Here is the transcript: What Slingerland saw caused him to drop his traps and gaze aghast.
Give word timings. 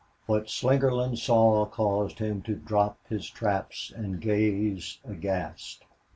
What 0.25 0.45
Slingerland 0.45 1.19
saw 1.19 1.63
caused 1.67 2.17
him 2.17 2.41
to 2.47 2.55
drop 2.55 2.97
his 3.07 3.29
traps 3.29 3.93
and 3.95 4.19
gaze 4.19 4.97
aghast. 5.05 5.83